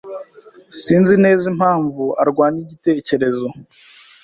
[0.81, 3.47] Sinzi neza impamvu arwanya igitekerezo.